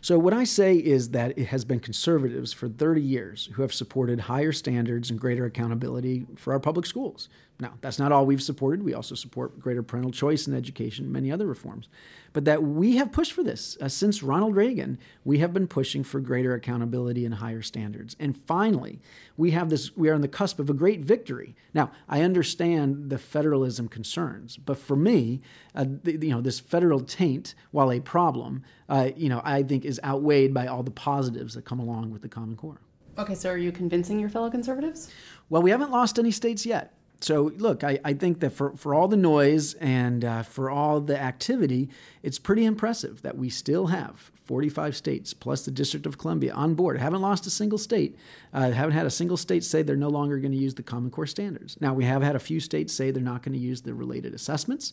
so, 0.00 0.18
what 0.18 0.32
I 0.32 0.44
say 0.44 0.76
is 0.76 1.10
that 1.10 1.38
it 1.38 1.46
has 1.46 1.64
been 1.64 1.80
conservatives 1.80 2.52
for 2.52 2.68
30 2.68 3.00
years 3.00 3.50
who 3.54 3.62
have 3.62 3.72
supported 3.72 4.20
higher 4.20 4.52
standards 4.52 5.10
and 5.10 5.18
greater 5.18 5.44
accountability 5.44 6.26
for 6.36 6.52
our 6.52 6.60
public 6.60 6.86
schools. 6.86 7.28
Now, 7.60 7.72
that's 7.80 7.98
not 7.98 8.12
all 8.12 8.24
we've 8.24 8.42
supported. 8.42 8.84
We 8.84 8.94
also 8.94 9.16
support 9.16 9.58
greater 9.58 9.82
parental 9.82 10.12
choice 10.12 10.46
in 10.46 10.54
education, 10.54 11.10
many 11.10 11.32
other 11.32 11.46
reforms. 11.46 11.88
But 12.32 12.44
that 12.44 12.62
we 12.62 12.96
have 12.98 13.10
pushed 13.10 13.32
for 13.32 13.42
this. 13.42 13.76
Uh, 13.80 13.88
since 13.88 14.22
Ronald 14.22 14.54
Reagan, 14.54 14.96
we 15.24 15.38
have 15.38 15.52
been 15.52 15.66
pushing 15.66 16.04
for 16.04 16.20
greater 16.20 16.54
accountability 16.54 17.24
and 17.24 17.34
higher 17.34 17.62
standards. 17.62 18.14
And 18.20 18.36
finally, 18.36 19.00
we 19.36 19.50
have 19.52 19.70
this 19.70 19.96
we 19.96 20.08
are 20.08 20.14
on 20.14 20.20
the 20.20 20.28
cusp 20.28 20.60
of 20.60 20.70
a 20.70 20.74
great 20.74 21.00
victory. 21.00 21.56
Now, 21.74 21.90
I 22.08 22.22
understand 22.22 23.10
the 23.10 23.18
federalism 23.18 23.88
concerns, 23.88 24.56
but 24.56 24.78
for 24.78 24.94
me, 24.94 25.40
uh, 25.74 25.86
the, 26.04 26.12
you 26.12 26.30
know, 26.30 26.40
this 26.40 26.60
federal 26.60 27.00
taint, 27.00 27.56
while 27.72 27.90
a 27.90 27.98
problem, 27.98 28.62
uh, 28.88 29.10
you 29.16 29.28
know, 29.28 29.40
I 29.44 29.64
think 29.64 29.84
is 29.84 29.98
outweighed 30.04 30.54
by 30.54 30.68
all 30.68 30.84
the 30.84 30.92
positives 30.92 31.54
that 31.54 31.64
come 31.64 31.80
along 31.80 32.12
with 32.12 32.22
the 32.22 32.28
Common 32.28 32.54
Core. 32.54 32.80
Okay, 33.18 33.34
so 33.34 33.50
are 33.50 33.58
you 33.58 33.72
convincing 33.72 34.20
your 34.20 34.28
fellow 34.28 34.48
conservatives? 34.48 35.10
Well, 35.50 35.60
we 35.60 35.72
haven't 35.72 35.90
lost 35.90 36.20
any 36.20 36.30
states 36.30 36.64
yet 36.64 36.94
so 37.20 37.52
look, 37.56 37.82
I, 37.82 37.98
I 38.04 38.12
think 38.12 38.40
that 38.40 38.50
for, 38.50 38.76
for 38.76 38.94
all 38.94 39.08
the 39.08 39.16
noise 39.16 39.74
and 39.74 40.24
uh, 40.24 40.42
for 40.42 40.70
all 40.70 41.00
the 41.00 41.20
activity, 41.20 41.88
it's 42.22 42.38
pretty 42.38 42.64
impressive 42.64 43.22
that 43.22 43.36
we 43.36 43.50
still 43.50 43.88
have 43.88 44.30
45 44.44 44.96
states 44.96 45.34
plus 45.34 45.64
the 45.64 45.70
District 45.70 46.06
of 46.06 46.16
Columbia 46.16 46.54
on 46.54 46.74
board. 46.74 46.98
Haven't 46.98 47.20
lost 47.20 47.46
a 47.46 47.50
single 47.50 47.78
state. 47.78 48.16
Uh, 48.54 48.70
haven't 48.70 48.94
had 48.94 49.04
a 49.04 49.10
single 49.10 49.36
state 49.36 49.64
say 49.64 49.82
they're 49.82 49.96
no 49.96 50.08
longer 50.08 50.38
going 50.38 50.52
to 50.52 50.58
use 50.58 50.74
the 50.74 50.82
Common 50.82 51.10
Core 51.10 51.26
standards. 51.26 51.76
Now 51.80 51.92
we 51.92 52.04
have 52.04 52.22
had 52.22 52.36
a 52.36 52.40
few 52.40 52.60
states 52.60 52.94
say 52.94 53.10
they're 53.10 53.22
not 53.22 53.42
going 53.42 53.52
to 53.52 53.58
use 53.58 53.82
the 53.82 53.94
related 53.94 54.32
assessments, 54.32 54.92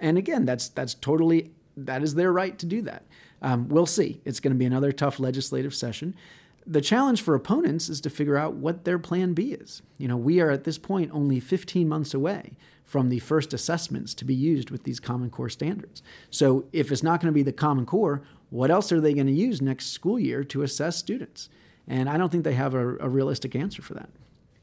and 0.00 0.16
again, 0.16 0.44
that's 0.44 0.68
that's 0.68 0.94
totally 0.94 1.52
that 1.76 2.02
is 2.02 2.14
their 2.14 2.32
right 2.32 2.58
to 2.58 2.66
do 2.66 2.82
that. 2.82 3.04
Um, 3.40 3.68
we'll 3.68 3.86
see. 3.86 4.20
It's 4.24 4.40
going 4.40 4.52
to 4.52 4.58
be 4.58 4.64
another 4.64 4.90
tough 4.90 5.20
legislative 5.20 5.74
session 5.74 6.16
the 6.70 6.82
challenge 6.82 7.22
for 7.22 7.34
opponents 7.34 7.88
is 7.88 8.00
to 8.02 8.10
figure 8.10 8.36
out 8.36 8.52
what 8.52 8.84
their 8.84 8.98
plan 8.98 9.32
B 9.32 9.52
is. 9.52 9.80
You 9.96 10.06
know, 10.06 10.18
we 10.18 10.38
are 10.40 10.50
at 10.50 10.64
this 10.64 10.76
point 10.76 11.10
only 11.14 11.40
15 11.40 11.88
months 11.88 12.12
away 12.12 12.52
from 12.84 13.08
the 13.08 13.20
first 13.20 13.54
assessments 13.54 14.12
to 14.14 14.24
be 14.26 14.34
used 14.34 14.70
with 14.70 14.84
these 14.84 15.00
Common 15.00 15.30
Core 15.30 15.48
standards. 15.48 16.02
So, 16.30 16.66
if 16.72 16.92
it's 16.92 17.02
not 17.02 17.20
going 17.20 17.32
to 17.32 17.34
be 17.34 17.42
the 17.42 17.52
Common 17.52 17.86
Core, 17.86 18.22
what 18.50 18.70
else 18.70 18.92
are 18.92 19.00
they 19.00 19.14
going 19.14 19.26
to 19.26 19.32
use 19.32 19.62
next 19.62 19.86
school 19.86 20.18
year 20.18 20.44
to 20.44 20.62
assess 20.62 20.96
students? 20.96 21.48
And 21.86 22.08
I 22.08 22.18
don't 22.18 22.30
think 22.30 22.44
they 22.44 22.54
have 22.54 22.74
a, 22.74 22.96
a 22.98 23.08
realistic 23.08 23.56
answer 23.56 23.80
for 23.80 23.94
that. 23.94 24.10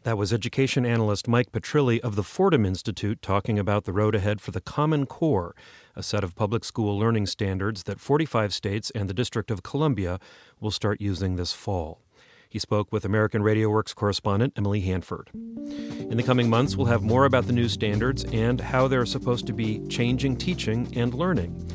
That 0.06 0.20
was 0.20 0.32
education 0.32 0.86
analyst 0.86 1.28
Mike 1.28 1.52
Petrilli 1.52 2.00
of 2.00 2.16
the 2.16 2.22
Fordham 2.22 2.64
Institute 2.64 3.24
talking 3.24 3.58
about 3.58 3.86
the 3.86 3.92
road 3.92 4.14
ahead 4.14 4.40
for 4.40 4.52
the 4.52 4.62
Common 4.62 5.08
Core, 5.08 5.56
a 5.96 6.04
set 6.04 6.24
of 6.24 6.36
public 6.36 6.64
school 6.64 7.00
learning 7.00 7.26
standards 7.26 7.82
that 7.86 8.00
45 8.00 8.54
states 8.54 8.92
and 8.92 9.10
the 9.10 9.16
District 9.16 9.50
of 9.50 9.64
Columbia 9.64 10.20
will 10.60 10.70
start 10.70 11.02
using 11.02 11.38
this 11.38 11.54
fall. 11.54 12.02
He 12.48 12.60
spoke 12.60 12.92
with 12.92 13.04
American 13.04 13.42
Radio 13.42 13.68
Works 13.72 13.96
correspondent 13.96 14.54
Emily 14.56 14.82
Hanford. 14.82 15.32
In 15.34 16.18
the 16.18 16.22
coming 16.22 16.52
months, 16.52 16.76
we'll 16.76 16.86
have 16.86 17.02
more 17.02 17.26
about 17.26 17.48
the 17.48 17.54
new 17.54 17.68
standards 17.68 18.26
and 18.26 18.62
how 18.62 18.88
they're 18.88 19.08
supposed 19.08 19.48
to 19.48 19.54
be 19.54 19.82
changing 19.88 20.38
teaching 20.38 20.88
and 20.96 21.16
learning 21.16 21.68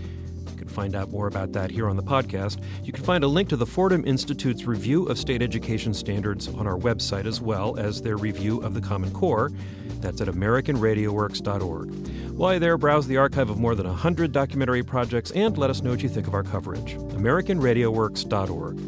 find 0.70 0.94
out 0.94 1.10
more 1.10 1.26
about 1.26 1.52
that 1.52 1.70
here 1.70 1.88
on 1.88 1.96
the 1.96 2.02
podcast. 2.02 2.62
You 2.84 2.92
can 2.92 3.04
find 3.04 3.24
a 3.24 3.28
link 3.28 3.48
to 3.50 3.56
the 3.56 3.66
Fordham 3.66 4.04
Institute's 4.06 4.64
review 4.64 5.06
of 5.06 5.18
state 5.18 5.42
education 5.42 5.92
standards 5.92 6.48
on 6.48 6.66
our 6.66 6.78
website, 6.78 7.26
as 7.26 7.40
well 7.40 7.78
as 7.78 8.00
their 8.00 8.16
review 8.16 8.60
of 8.62 8.74
the 8.74 8.80
Common 8.80 9.12
Core. 9.12 9.50
That's 10.00 10.20
at 10.20 10.28
AmericanRadioWorks.org. 10.28 12.08
While 12.30 12.52
you're 12.52 12.60
there, 12.60 12.78
browse 12.78 13.06
the 13.06 13.18
archive 13.18 13.50
of 13.50 13.58
more 13.58 13.74
than 13.74 13.86
100 13.86 14.32
documentary 14.32 14.82
projects 14.82 15.30
and 15.32 15.56
let 15.58 15.68
us 15.68 15.82
know 15.82 15.90
what 15.90 16.02
you 16.02 16.08
think 16.08 16.26
of 16.26 16.34
our 16.34 16.42
coverage. 16.42 16.96
AmericanRadioWorks.org. 16.96 18.78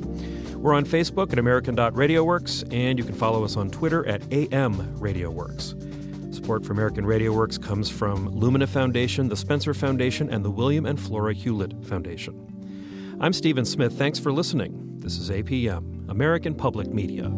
We're 0.56 0.74
on 0.74 0.86
Facebook 0.86 1.32
at 1.32 1.40
American.RadioWorks, 1.40 2.72
and 2.72 2.98
you 2.98 3.04
can 3.04 3.14
follow 3.14 3.44
us 3.44 3.56
on 3.56 3.70
Twitter 3.70 4.06
at 4.06 4.22
AMRadioWorks. 4.30 5.81
Support 6.42 6.66
for 6.66 6.72
American 6.72 7.06
Radio 7.06 7.32
Works 7.32 7.56
comes 7.56 7.88
from 7.88 8.28
Lumina 8.28 8.66
Foundation, 8.66 9.28
the 9.28 9.36
Spencer 9.36 9.72
Foundation, 9.74 10.28
and 10.28 10.44
the 10.44 10.50
William 10.50 10.86
and 10.86 10.98
Flora 10.98 11.32
Hewlett 11.32 11.72
Foundation. 11.84 13.16
I'm 13.20 13.32
Stephen 13.32 13.64
Smith. 13.64 13.96
Thanks 13.96 14.18
for 14.18 14.32
listening. 14.32 14.98
This 14.98 15.18
is 15.18 15.30
APM, 15.30 16.10
American 16.10 16.56
Public 16.56 16.88
Media. 16.88 17.30